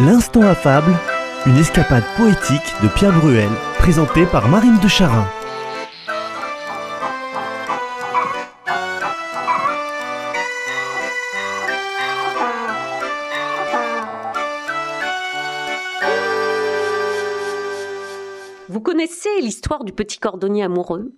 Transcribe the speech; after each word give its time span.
L'instant 0.00 0.42
affable, 0.42 0.92
une 1.46 1.56
escapade 1.56 2.02
poétique 2.16 2.74
de 2.82 2.88
Pierre 2.88 3.16
Bruel, 3.20 3.48
présentée 3.78 4.26
par 4.26 4.48
Marine 4.48 4.80
de 4.82 4.88
Charin. 4.88 5.24
Vous 18.68 18.80
connaissez 18.80 19.28
l'histoire 19.42 19.84
du 19.84 19.92
petit 19.92 20.18
cordonnier 20.18 20.64
amoureux? 20.64 21.12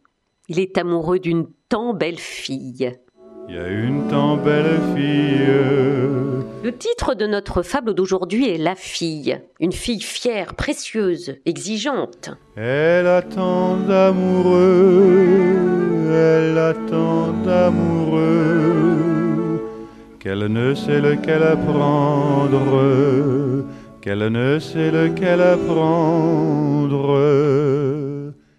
Il 0.49 0.61
est 0.61 0.77
amoureux 0.77 1.19
d'une 1.19 1.47
tant 1.71 1.95
belle 1.95 2.19
fille. 2.19 2.93
Il 3.49 3.55
y 3.55 3.59
a 3.59 3.69
une 3.69 4.07
tant 4.09 4.37
belle 4.37 4.79
fille. 4.95 6.36
Le 6.63 6.77
titre 6.77 7.15
de 7.15 7.27
notre 7.27 7.63
fable 7.63 7.95
d'aujourd'hui 7.95 8.49
est 8.49 8.59
La 8.59 8.75
fille. 8.75 9.39
Une 9.61 9.73
fille 9.73 10.01
fière, 10.01 10.55
précieuse, 10.55 11.37
exigeante. 11.45 12.31
Elle 12.57 13.07
a 13.07 13.23
tant 13.23 13.77
d'amoureux, 13.77 14.55
elle 16.11 16.59
a 16.59 16.75
tant 16.75 17.33
d'amoureux, 17.45 18.17
qu'elle 20.19 20.47
ne 20.47 20.75
sait 20.75 21.01
lequel 21.01 21.43
apprendre, 21.43 22.59
qu'elle 24.01 24.27
ne 24.27 24.59
sait 24.59 24.91
lequel 24.91 25.41
apprendre. 25.41 27.17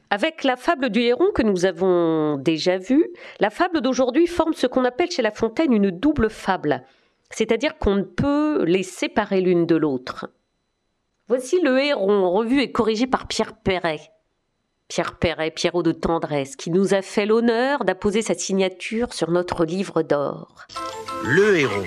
Avec 0.10 0.46
la 0.46 0.56
fable 0.56 0.90
du 0.90 1.02
héron 1.02 1.32
que 1.36 1.42
nous 1.42 1.66
avons 1.66 2.38
déjà 2.38 2.78
vue, 2.78 3.10
la 3.42 3.50
fable 3.50 3.82
d'aujourd'hui 3.82 4.28
forme 4.28 4.54
ce 4.54 4.66
qu'on 4.66 4.86
appelle 4.86 5.12
chez 5.12 5.22
La 5.22 5.32
Fontaine 5.32 5.74
une 5.74 5.92
double 5.92 6.30
fable, 6.30 6.84
c'est-à-dire 7.30 7.78
qu'on 7.78 7.96
ne 7.96 8.04
peut 8.04 8.64
les 8.66 8.84
séparer 8.84 9.42
l'une 9.42 9.66
de 9.66 9.76
l'autre. 9.76 10.30
Voici 11.28 11.60
le 11.62 11.80
héron, 11.80 12.32
revu 12.32 12.62
et 12.62 12.72
corrigé 12.72 13.06
par 13.06 13.28
Pierre 13.28 13.56
Perret. 13.56 14.00
Pierre 14.88 15.18
Perret, 15.18 15.52
Pierrot 15.52 15.84
de 15.84 15.92
tendresse, 15.92 16.56
qui 16.56 16.72
nous 16.72 16.94
a 16.94 17.02
fait 17.02 17.26
l'honneur 17.26 17.84
d'apposer 17.84 18.22
sa 18.22 18.34
signature 18.34 19.14
sur 19.14 19.32
notre 19.32 19.66
livre 19.66 20.02
d'or. 20.02 20.66
Le 21.26 21.60
héron. 21.60 21.84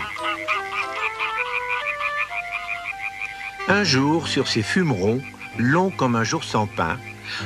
Un 3.69 3.85
jour, 3.85 4.29
sur 4.29 4.49
ces 4.49 4.63
fumerons, 4.63 5.23
longs 5.59 5.91
comme 5.91 6.17
un 6.17 6.25
jour 6.25 6.45
sans 6.45 6.67
pain, 6.67 6.99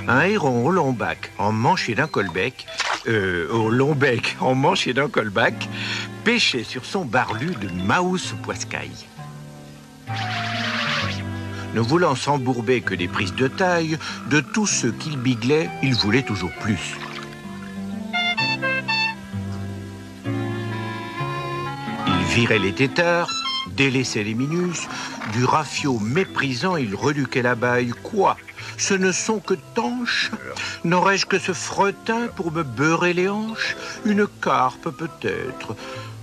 un 0.09 0.22
héron 0.22 0.67
au 0.67 0.70
long 0.70 0.92
bac, 0.92 1.31
en 1.39 1.53
manche 1.53 1.89
et 1.89 1.95
d'un 1.95 2.09
colbec, 2.09 2.67
euh, 3.06 3.48
au 3.53 3.70
long 3.70 3.95
bec, 3.95 4.37
en 4.41 4.55
manche 4.55 4.87
et 4.87 4.95
d'un 4.95 5.09
colbac, 5.09 5.69
pêchait 6.25 6.64
sur 6.64 6.84
son 6.86 7.05
barlu 7.05 7.55
de 7.55 7.69
Maus 7.84 8.34
poiscaille. 8.42 9.06
Ne 11.75 11.81
voulant 11.81 12.14
s'embourber 12.14 12.81
que 12.81 12.94
des 12.94 13.08
prises 13.08 13.34
de 13.34 13.48
taille, 13.48 13.98
de 14.31 14.41
tous 14.41 14.66
ceux 14.66 14.92
qu'il 14.92 15.19
biglait, 15.19 15.69
il 15.83 15.94
voulait 15.94 16.22
toujours 16.22 16.53
plus. 16.61 16.97
Il 22.06 22.25
virait 22.34 22.59
les 22.59 22.72
têtards, 22.72 23.31
délaissait 23.77 24.25
les 24.25 24.34
minus, 24.34 24.88
du 25.33 25.44
rafio 25.44 25.98
méprisant, 25.98 26.77
il 26.77 26.94
reluquait 26.94 27.42
la 27.42 27.55
baille. 27.55 27.92
Quoi? 28.03 28.36
Ce 28.78 28.94
ne 28.94 29.12
sont 29.12 29.41
que 29.41 29.55
tanches? 29.75 30.31
N'aurais-je 30.84 31.27
que 31.27 31.38
ce 31.38 31.53
fretin 31.53 32.28
pour 32.34 32.50
me 32.53 32.62
beurrer 32.62 33.12
les 33.12 33.28
hanches? 33.28 33.77
Une 34.05 34.27
carpe 34.41 34.91
peut-être 34.91 35.77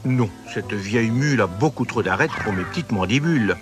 Non, 0.04 0.30
cette 0.52 0.74
vieille 0.74 1.12
mule 1.12 1.42
a 1.42 1.48
beaucoup 1.48 1.86
trop 1.86 2.02
d'arêtes 2.02 2.32
pour 2.44 2.54
mes 2.54 2.64
petites 2.64 2.92
mandibules. 2.92 3.56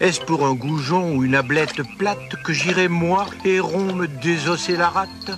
Est-ce 0.00 0.20
pour 0.20 0.44
un 0.44 0.54
goujon 0.54 1.14
ou 1.14 1.24
une 1.24 1.36
ablette 1.36 1.80
plate 1.96 2.42
que 2.44 2.52
j'irai, 2.52 2.88
moi, 2.88 3.26
héron, 3.44 3.94
me 3.94 4.08
désosser 4.08 4.76
la 4.76 4.88
rate? 4.90 5.30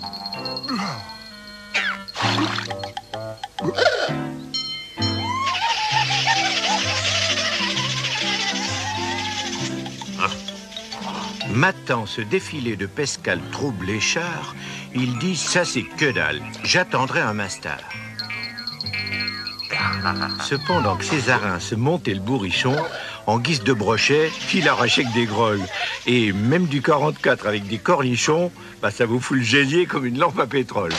Matant 11.50 12.06
ce 12.06 12.20
défilé 12.20 12.76
de 12.76 12.86
Pascal 12.86 13.40
Trouble-Léchard, 13.52 14.54
il 14.94 15.18
dit 15.18 15.36
Ça, 15.36 15.64
c'est 15.64 15.82
que 15.82 16.10
dalle, 16.10 16.40
j'attendrai 16.62 17.20
un 17.20 17.34
master. 17.34 17.78
Cependant 20.42 20.96
que 20.96 21.04
Césarin 21.04 21.60
se 21.60 21.74
montait 21.74 22.14
le 22.14 22.20
bourrichon, 22.20 22.76
en 23.26 23.38
guise 23.38 23.62
de 23.62 23.72
brochet, 23.72 24.30
il 24.54 24.68
arrachait 24.68 25.04
que 25.04 25.14
des 25.14 25.26
grolles. 25.26 25.64
Et 26.06 26.32
même 26.32 26.66
du 26.66 26.82
44 26.82 27.46
avec 27.46 27.66
des 27.66 27.78
cornichons, 27.78 28.50
bah, 28.80 28.90
ça 28.90 29.06
vous 29.06 29.20
fout 29.20 29.38
le 29.38 29.42
gélier 29.42 29.86
comme 29.86 30.06
une 30.06 30.18
lampe 30.18 30.38
à 30.38 30.46
pétrole. 30.46 30.92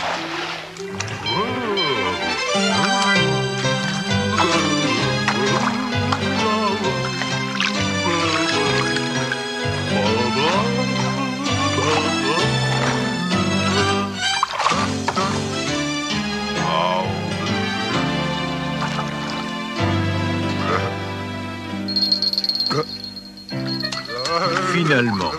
Finalement, 24.73 25.31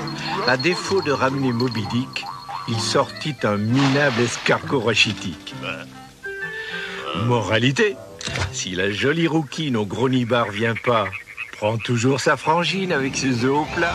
à 0.47 0.57
défaut 0.57 1.03
de 1.03 1.13
ramener 1.13 1.53
Moby 1.53 1.87
Dick, 1.93 2.25
il 2.69 2.81
sortit 2.81 3.35
un 3.45 3.57
minable 3.57 4.21
escargot 4.23 4.81
rachitique. 4.81 5.55
Moralité, 7.27 7.97
si 8.53 8.71
la 8.75 8.91
jolie 8.91 9.27
rouquine 9.27 9.77
au 9.77 9.87
gros 9.87 10.09
nibar 10.09 10.51
vient 10.51 10.75
pas, 10.75 11.07
prend 11.53 11.79
toujours 11.79 12.21
sa 12.21 12.37
frangine 12.37 12.93
avec 12.93 13.17
ses 13.17 13.45
œufs 13.45 13.57
au 13.57 13.65
plat. 13.77 13.95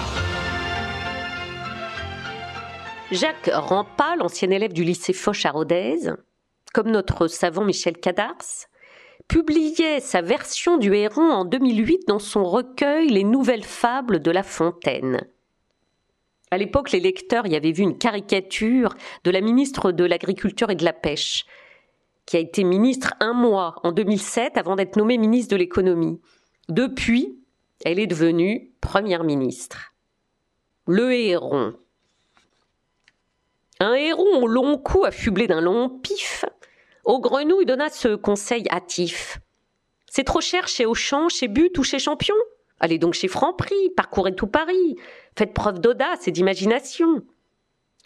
Jacques 3.11 3.51
Rampa, 3.53 4.15
l'ancien 4.17 4.49
élève 4.51 4.73
du 4.73 4.83
lycée 4.83 5.13
Foch 5.13 5.45
à 5.45 5.51
Rodez, 5.51 5.99
comme 6.73 6.89
notre 6.89 7.27
savant 7.27 7.63
Michel 7.63 7.97
Cadars, 7.97 8.67
publiait 9.27 9.99
sa 9.99 10.21
version 10.21 10.77
du 10.77 10.93
héron 10.93 11.31
en 11.31 11.45
2008 11.45 12.07
dans 12.07 12.19
son 12.19 12.43
recueil 12.43 13.09
Les 13.09 13.23
Nouvelles 13.23 13.63
Fables 13.63 14.19
de 14.19 14.31
La 14.31 14.43
Fontaine. 14.43 15.27
À 16.51 16.57
l'époque, 16.57 16.91
les 16.91 16.99
lecteurs 16.99 17.47
y 17.47 17.55
avaient 17.55 17.71
vu 17.71 17.83
une 17.83 17.97
caricature 17.97 18.95
de 19.23 19.31
la 19.31 19.41
ministre 19.41 19.91
de 19.91 20.05
l'Agriculture 20.05 20.69
et 20.69 20.75
de 20.75 20.85
la 20.85 20.93
Pêche, 20.93 21.45
qui 22.25 22.37
a 22.37 22.39
été 22.39 22.63
ministre 22.63 23.13
un 23.19 23.33
mois 23.33 23.75
en 23.83 23.91
2007 23.91 24.57
avant 24.57 24.75
d'être 24.75 24.95
nommée 24.95 25.17
ministre 25.17 25.51
de 25.51 25.57
l'Économie. 25.57 26.21
Depuis, 26.69 27.39
elle 27.83 27.99
est 27.99 28.07
devenue 28.07 28.71
première 28.79 29.23
ministre. 29.23 29.93
Le 30.87 31.13
héron. 31.13 31.73
Un 33.79 33.93
héron 33.93 34.43
au 34.43 34.47
long 34.47 34.77
cou 34.77 35.03
affublé 35.03 35.47
d'un 35.47 35.61
long 35.61 35.89
pif, 35.89 36.45
au 37.05 37.19
grenouille 37.19 37.65
donna 37.65 37.89
ce 37.89 38.15
conseil 38.15 38.65
hâtif. 38.69 39.39
C'est 40.09 40.23
trop 40.23 40.41
cher 40.41 40.67
chez 40.67 40.85
Auchan, 40.85 41.29
chez 41.29 41.47
But 41.47 41.77
ou 41.77 41.83
chez 41.83 41.99
Champion 41.99 42.35
Allez 42.79 42.97
donc 42.97 43.13
chez 43.13 43.29
Franprix, 43.29 43.89
parcourez 43.95 44.35
tout 44.35 44.47
Paris, 44.47 44.97
faites 45.37 45.53
preuve 45.53 45.79
d'audace 45.79 46.27
et 46.27 46.31
d'imagination. 46.31 47.21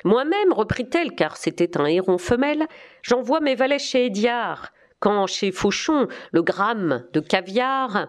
Moi-même, 0.04 0.54
reprit-elle, 0.54 1.16
car 1.16 1.38
c'était 1.38 1.78
un 1.78 1.86
héron 1.86 2.18
femelle, 2.18 2.68
j'envoie 3.02 3.40
mes 3.40 3.56
valets 3.56 3.80
chez 3.80 4.06
Ediard, 4.06 4.72
quand 5.00 5.28
chez 5.28 5.52
Fauchon, 5.52 6.08
le 6.32 6.44
gramme 6.44 7.06
de 7.14 7.20
caviar 7.20 8.08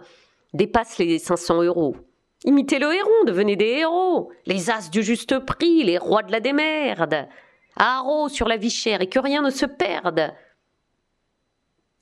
dépasse 0.53 0.99
les 0.99 1.19
500 1.19 1.63
euros. 1.63 1.97
Imitez 2.45 2.79
le 2.79 2.93
héron, 2.93 3.25
devenez 3.27 3.57
des 3.57 3.79
héros, 3.81 4.31
les 4.47 4.71
as 4.71 4.91
du 4.91 5.03
juste 5.03 5.39
prix, 5.41 5.83
les 5.83 5.99
rois 5.99 6.23
de 6.23 6.33
la 6.33 6.41
démerde. 6.41 7.27
Haro 7.77 8.29
sur 8.29 8.49
la 8.49 8.57
vie 8.57 8.71
chère 8.71 9.01
et 9.01 9.09
que 9.09 9.19
rien 9.19 9.43
ne 9.43 9.51
se 9.51 9.67
perde. 9.67 10.33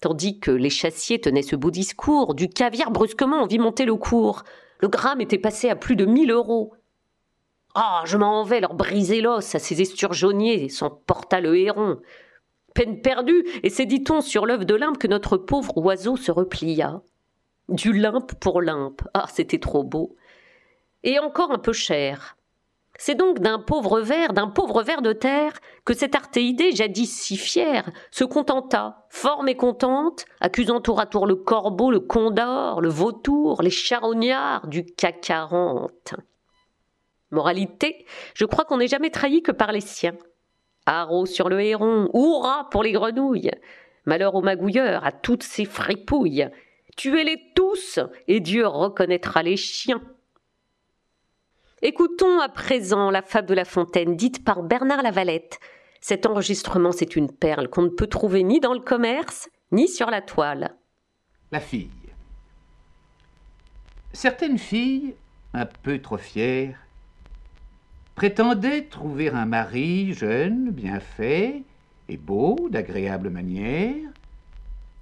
Tandis 0.01 0.39
que 0.39 0.53
les 0.53 0.71
chassiers 0.71 1.21
tenaient 1.21 1.43
ce 1.43 1.57
beau 1.57 1.71
discours, 1.71 2.35
du 2.35 2.49
caviar 2.49 2.91
brusquement 2.91 3.43
on 3.43 3.47
vit 3.47 3.59
monter 3.59 3.85
le 3.85 3.97
cours. 3.97 4.45
Le 4.81 4.89
gramme 4.89 5.21
était 5.21 5.39
passé 5.39 5.69
à 5.69 5.77
plus 5.77 5.97
de 5.97 6.05
mille 6.05 6.31
euros. 6.31 6.75
Ah, 7.75 8.03
je 8.07 8.17
m'en 8.17 8.45
vais 8.45 8.61
leur 8.61 8.75
briser 8.75 9.21
l'os 9.21 9.55
à 9.55 9.59
ces 9.59 9.83
esturgeonniers, 9.83 10.69
s'emporta 10.69 11.41
le 11.41 11.57
héron. 11.57 12.01
Peine 12.75 13.01
perdue, 13.03 13.45
et 13.65 13.71
c'est, 13.71 13.87
dit-on, 13.87 14.21
sur 14.21 14.47
l'œuf 14.47 14.65
de 14.65 14.75
limpe 14.75 14.99
que 14.99 15.09
notre 15.09 15.37
pauvre 15.37 15.77
oiseau 15.79 16.17
se 16.17 16.31
replia. 16.31 17.03
Du 17.69 17.93
limpe 17.93 18.35
pour 18.35 18.63
limpe. 18.63 19.03
Ah, 19.15 19.27
c'était 19.33 19.59
trop 19.59 19.83
beau. 19.83 20.17
Et 21.03 21.19
encore 21.19 21.51
un 21.51 21.59
peu 21.59 21.73
cher. 21.73 22.38
C'est 23.01 23.15
donc 23.15 23.39
d'un 23.39 23.61
pauvre 23.61 24.01
ver, 24.01 24.33
d'un 24.33 24.49
pauvre 24.49 24.83
ver 24.83 25.03
de 25.03 25.13
terre, 25.13 25.53
que 25.85 25.95
cette 25.95 26.17
artéidée, 26.17 26.73
jadis 26.73 27.07
si 27.07 27.37
fière, 27.37 27.89
se 28.11 28.25
contenta, 28.25 29.07
fort 29.09 29.45
mécontente, 29.45 30.27
accusant 30.41 30.81
tour 30.81 30.99
à 30.99 31.07
tour 31.07 31.25
le 31.25 31.37
corbeau, 31.37 31.93
le 31.93 32.01
condor, 32.01 32.81
le 32.81 32.89
vautour, 32.89 33.63
les 33.63 33.71
charognards 33.71 34.67
du 34.67 34.85
CAC 34.85 35.21
40. 35.21 36.17
Moralité, 37.31 38.05
je 38.35 38.45
crois 38.45 38.65
qu'on 38.65 38.79
n'est 38.79 38.89
jamais 38.89 39.11
trahi 39.11 39.43
que 39.43 39.53
par 39.53 39.71
les 39.71 39.81
siens. 39.81 40.17
Haro 40.85 41.25
sur 41.25 41.49
le 41.49 41.61
héron, 41.61 42.11
hurrah 42.15 42.69
pour 42.71 42.83
les 42.83 42.93
grenouilles. 42.93 43.53
Malheur 44.07 44.35
aux 44.35 44.43
magouilleurs, 44.43 45.07
à 45.07 45.13
toutes 45.13 45.45
ces 45.45 45.67
fripouilles. 45.67 46.49
Tuez-les 46.97 47.53
tous, 47.55 48.01
et 48.27 48.41
Dieu 48.41 48.67
reconnaîtra 48.67 49.45
les 49.45 49.57
chiens. 49.57 50.03
Écoutons 51.81 52.41
à 52.41 52.49
présent 52.49 53.09
la 53.09 53.23
fable 53.23 53.47
de 53.47 53.55
La 53.55 53.65
Fontaine, 53.65 54.17
dite 54.17 54.45
par 54.45 54.65
Bernard 54.65 55.03
Lavalette. 55.03 55.61
Cet 56.01 56.27
enregistrement, 56.27 56.91
c'est 56.91 57.15
une 57.15 57.31
perle 57.31 57.69
qu'on 57.69 57.83
ne 57.83 57.89
peut 57.89 58.09
trouver 58.09 58.43
ni 58.43 58.59
dans 58.59 58.75
le 58.75 58.81
commerce, 58.81 59.49
ni 59.71 59.87
sur 59.87 60.11
la 60.11 60.21
toile. 60.21 60.75
La 61.53 61.61
fille. 61.61 61.89
Certaines 64.13 64.59
filles, 64.59 65.15
un 65.55 65.67
peu 65.67 66.01
trop 66.01 66.19
fières, 66.19 66.77
prétendaient 68.17 68.83
trouver 68.83 69.29
un 69.29 69.47
mari 69.47 70.15
jeune, 70.15 70.71
bien 70.71 70.99
fait, 70.99 71.63
et 72.09 72.17
beau, 72.17 72.69
d'agréable 72.71 73.31
manière, 73.31 74.11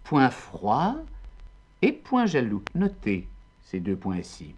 point 0.04 0.28
froid 0.28 0.96
et 1.80 1.92
point 1.92 2.26
jaloux. 2.26 2.62
Notez 2.74 3.28
ces 3.62 3.80
deux 3.80 3.96
points-ci. 3.96 4.54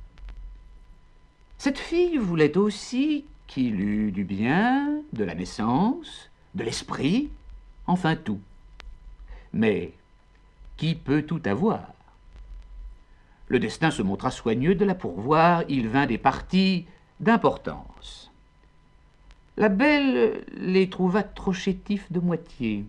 Cette 1.58 1.78
fille 1.78 2.18
voulait 2.18 2.56
aussi 2.56 3.24
qu'il 3.48 3.80
eût 3.80 4.12
du 4.12 4.22
bien, 4.22 5.02
de 5.12 5.24
la 5.24 5.34
naissance, 5.34 6.30
de 6.54 6.62
l'esprit, 6.62 7.30
enfin 7.88 8.14
tout. 8.14 8.40
Mais 9.52 9.92
qui 10.76 10.94
peut 10.94 11.22
tout 11.22 11.42
avoir? 11.44 11.80
Le 13.48 13.58
destin 13.58 13.90
se 13.90 14.02
montra 14.02 14.30
soigneux 14.30 14.76
de 14.76 14.84
la 14.84 14.94
pourvoir, 14.94 15.64
il 15.68 15.88
vint 15.88 16.06
des 16.06 16.18
partis 16.18 16.86
d'importance. 17.18 18.30
La 19.56 19.68
belle 19.68 20.44
les 20.56 20.88
trouva 20.88 21.24
trop 21.24 21.52
chétifs 21.52 22.12
de 22.12 22.20
moitié. 22.20 22.84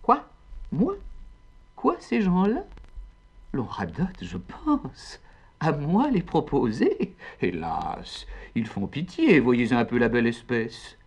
Quoi? 0.00 0.26
Moi? 0.70 0.94
Quoi, 1.76 1.96
ces 2.00 2.22
gens-là? 2.22 2.64
L'on 3.52 3.64
radote, 3.64 4.22
je 4.22 4.38
pense 4.38 5.20
à 5.62 5.70
moi 5.70 6.10
les 6.10 6.22
proposer. 6.22 7.14
Hélas, 7.40 8.26
ils 8.56 8.66
font 8.66 8.88
pitié, 8.88 9.38
voyez 9.38 9.72
un 9.72 9.84
peu 9.84 9.96
la 9.96 10.08
belle 10.08 10.26
espèce. 10.26 10.98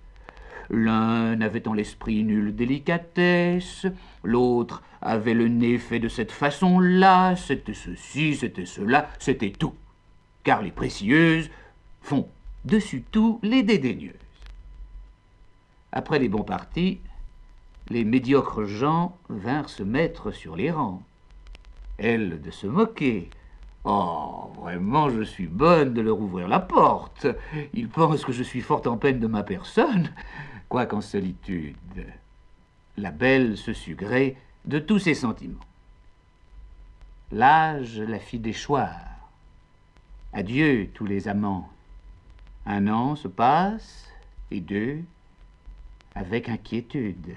L'un 0.69 1.35
n'avait 1.35 1.67
en 1.67 1.73
l'esprit 1.73 2.23
nulle 2.23 2.55
délicatesse, 2.55 3.85
l'autre 4.23 4.81
avait 5.01 5.33
le 5.35 5.49
nez 5.49 5.77
fait 5.77 5.99
de 5.99 6.07
cette 6.07 6.31
façon-là, 6.31 7.35
c'était 7.35 7.75
ceci, 7.75 8.35
c'était 8.35 8.65
cela, 8.65 9.09
c'était 9.19 9.51
tout. 9.51 9.75
Car 10.43 10.63
les 10.63 10.71
précieuses 10.71 11.51
font 12.01 12.27
dessus 12.63 13.03
tout 13.11 13.39
les 13.43 13.61
dédaigneuses. 13.61 14.13
Après 15.91 16.17
les 16.17 16.29
bons 16.29 16.43
partis, 16.43 16.99
les 17.89 18.05
médiocres 18.05 18.65
gens 18.65 19.17
vinrent 19.29 19.69
se 19.69 19.83
mettre 19.83 20.31
sur 20.31 20.55
les 20.55 20.71
rangs. 20.71 21.03
Elle 21.97 22.41
de 22.41 22.51
se 22.51 22.65
moquer, 22.65 23.29
Oh, 23.87 24.51
vraiment, 24.59 25.09
je 25.11 25.21
suis 25.21 25.45
bonne 25.45 25.93
de 25.93 26.01
leur 26.01 26.19
ouvrir 26.19 26.47
la 26.47 26.59
porte. 26.59 27.27
Ils 27.73 27.87
pensent 27.87 28.25
que 28.25 28.31
je 28.31 28.41
suis 28.41 28.61
fort 28.61 28.81
en 28.87 28.97
peine 28.97 29.19
de 29.19 29.27
ma 29.27 29.43
personne, 29.43 30.11
quoiqu'en 30.69 31.01
solitude. 31.01 31.75
La 32.97 33.11
belle 33.11 33.57
se 33.57 33.91
gré 33.91 34.37
de 34.65 34.79
tous 34.79 34.97
ses 34.97 35.13
sentiments. 35.13 35.59
L'âge 37.31 37.99
la 37.99 38.17
fit 38.17 38.39
déchoir. 38.39 38.91
Adieu 40.33 40.89
tous 40.95 41.05
les 41.05 41.27
amants. 41.27 41.69
Un 42.65 42.87
an 42.87 43.15
se 43.15 43.27
passe, 43.27 44.09
et 44.49 44.61
deux, 44.61 45.01
avec 46.15 46.49
inquiétude. 46.49 47.35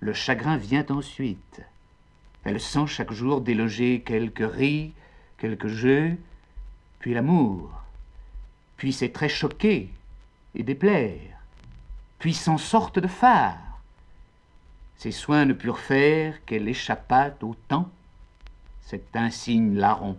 Le 0.00 0.12
chagrin 0.12 0.58
vient 0.58 0.84
ensuite. 0.90 1.62
Elle 2.44 2.60
sent 2.60 2.86
chaque 2.86 3.12
jour 3.12 3.40
déloger 3.40 4.02
quelques 4.02 4.50
ris, 4.52 4.92
quelques 5.40 5.68
jeux, 5.68 6.16
puis 7.00 7.14
l'amour, 7.14 7.72
puis 8.76 8.92
ces 8.92 9.10
traits 9.10 9.30
choqués 9.30 9.90
et 10.54 10.62
déplaire, 10.62 11.38
puis 12.18 12.34
s'en 12.34 12.58
sorte 12.58 12.98
de 12.98 13.08
phare. 13.08 13.80
Ses 14.96 15.12
soins 15.12 15.46
ne 15.46 15.54
purent 15.54 15.78
faire 15.78 16.44
qu'elle 16.44 16.68
échappât 16.68 17.34
au 17.42 17.56
temps, 17.68 17.90
cet 18.82 19.16
insigne 19.16 19.74
larron. 19.74 20.18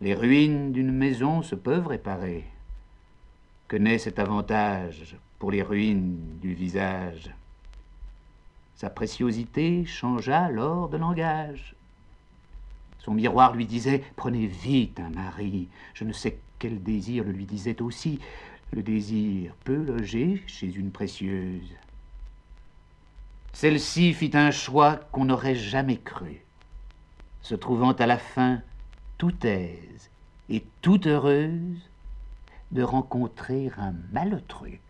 Les 0.00 0.14
ruines 0.14 0.72
d'une 0.72 0.92
maison 0.92 1.42
se 1.42 1.54
peuvent 1.54 1.86
réparer. 1.86 2.44
Que 3.68 3.76
n'est 3.76 3.98
cet 3.98 4.18
avantage 4.18 5.16
pour 5.38 5.52
les 5.52 5.62
ruines 5.62 6.38
du 6.40 6.54
visage? 6.54 7.30
Sa 8.74 8.90
préciosité 8.90 9.84
changea 9.84 10.48
lors 10.50 10.88
de 10.88 10.96
langage. 10.96 11.76
Son 13.08 13.14
miroir 13.14 13.54
lui 13.54 13.64
disait 13.64 14.04
Prenez 14.16 14.46
vite 14.46 15.00
un 15.00 15.08
mari. 15.08 15.68
Je 15.94 16.04
ne 16.04 16.12
sais 16.12 16.38
quel 16.58 16.82
désir 16.82 17.24
le 17.24 17.32
lui 17.32 17.46
disait 17.46 17.80
aussi. 17.80 18.20
Le 18.70 18.82
désir 18.82 19.54
peut 19.64 19.82
loger 19.82 20.42
chez 20.46 20.70
une 20.70 20.90
précieuse. 20.90 21.72
Celle-ci 23.54 24.12
fit 24.12 24.32
un 24.34 24.50
choix 24.50 24.96
qu'on 25.10 25.24
n'aurait 25.24 25.54
jamais 25.54 25.96
cru, 25.96 26.42
se 27.40 27.54
trouvant 27.54 27.92
à 27.92 28.04
la 28.04 28.18
fin 28.18 28.60
tout 29.16 29.46
aise 29.46 30.10
et 30.50 30.62
toute 30.82 31.06
heureuse 31.06 31.80
de 32.72 32.82
rencontrer 32.82 33.70
un 33.78 33.94
malotru. 34.12 34.80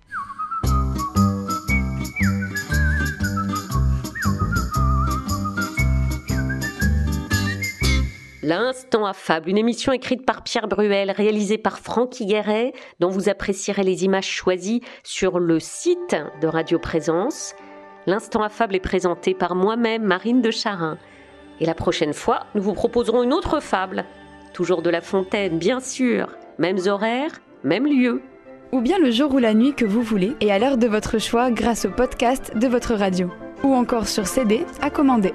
L'instant 8.48 9.04
affable, 9.04 9.50
une 9.50 9.58
émission 9.58 9.92
écrite 9.92 10.24
par 10.24 10.42
Pierre 10.42 10.68
Bruel, 10.68 11.10
réalisée 11.10 11.58
par 11.58 11.80
Franck 11.80 12.18
Higueret, 12.18 12.72
dont 12.98 13.10
vous 13.10 13.28
apprécierez 13.28 13.82
les 13.82 14.06
images 14.06 14.30
choisies 14.30 14.80
sur 15.02 15.38
le 15.38 15.60
site 15.60 16.16
de 16.40 16.46
Radio 16.46 16.78
Présence. 16.78 17.54
L'instant 18.06 18.42
affable 18.42 18.74
est 18.74 18.80
présenté 18.80 19.34
par 19.34 19.54
moi-même, 19.54 20.02
Marine 20.02 20.40
de 20.40 20.50
Charin. 20.50 20.96
Et 21.60 21.66
la 21.66 21.74
prochaine 21.74 22.14
fois, 22.14 22.46
nous 22.54 22.62
vous 22.62 22.72
proposerons 22.72 23.22
une 23.22 23.34
autre 23.34 23.60
fable. 23.60 24.06
Toujours 24.54 24.80
de 24.80 24.88
La 24.88 25.02
Fontaine, 25.02 25.58
bien 25.58 25.80
sûr. 25.80 26.30
Mêmes 26.56 26.80
horaires, 26.86 27.42
même 27.64 27.86
lieu. 27.86 28.22
Ou 28.72 28.80
bien 28.80 28.98
le 28.98 29.10
jour 29.10 29.34
ou 29.34 29.38
la 29.38 29.52
nuit 29.52 29.74
que 29.74 29.84
vous 29.84 30.00
voulez 30.00 30.34
et 30.40 30.50
à 30.50 30.58
l'heure 30.58 30.78
de 30.78 30.86
votre 30.86 31.18
choix 31.18 31.50
grâce 31.50 31.84
au 31.84 31.90
podcast 31.90 32.56
de 32.56 32.66
votre 32.66 32.94
radio. 32.94 33.30
Ou 33.62 33.74
encore 33.74 34.08
sur 34.08 34.26
CD 34.26 34.64
à 34.80 34.88
commander. 34.88 35.34